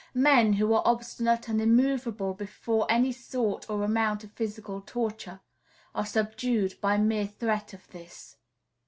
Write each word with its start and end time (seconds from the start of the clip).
Men 0.17 0.53
who 0.53 0.73
are 0.73 0.81
obstinate 0.83 1.47
and 1.47 1.61
immovable 1.61 2.33
before 2.33 2.87
any 2.91 3.11
sort 3.11 3.69
or 3.69 3.83
amount 3.83 4.23
of 4.23 4.31
physical 4.31 4.81
torture 4.83 5.41
are 5.93 6.07
subdued 6.07 6.81
by 6.81 6.97
mere 6.97 7.27
threat 7.27 7.71
of 7.75 7.87
this. 7.91 8.37